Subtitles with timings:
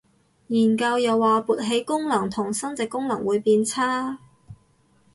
[0.47, 4.17] 研究又話勃起功能同生殖能力會變差